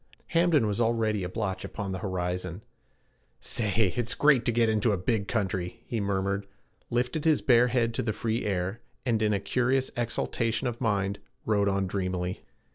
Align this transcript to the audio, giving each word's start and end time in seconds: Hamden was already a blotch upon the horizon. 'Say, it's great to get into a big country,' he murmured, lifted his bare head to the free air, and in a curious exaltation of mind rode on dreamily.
Hamden 0.29 0.65
was 0.65 0.81
already 0.81 1.23
a 1.23 1.29
blotch 1.29 1.63
upon 1.63 1.91
the 1.91 1.99
horizon. 1.99 2.63
'Say, 3.39 3.93
it's 3.95 4.15
great 4.15 4.43
to 4.45 4.51
get 4.51 4.67
into 4.67 4.93
a 4.93 4.97
big 4.97 5.27
country,' 5.27 5.83
he 5.85 5.99
murmured, 5.99 6.47
lifted 6.89 7.23
his 7.23 7.43
bare 7.43 7.67
head 7.67 7.93
to 7.93 8.01
the 8.01 8.11
free 8.11 8.43
air, 8.43 8.81
and 9.05 9.21
in 9.21 9.31
a 9.31 9.39
curious 9.39 9.91
exaltation 9.95 10.65
of 10.67 10.81
mind 10.81 11.19
rode 11.45 11.69
on 11.69 11.85
dreamily. 11.85 12.41